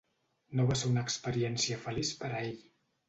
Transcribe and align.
No 0.59 0.63
va 0.71 0.77
ser 0.79 0.89
una 0.93 1.03
experiència 1.09 1.79
feliç 1.85 2.13
per 2.23 2.33
a 2.39 2.41
ell. 2.49 2.61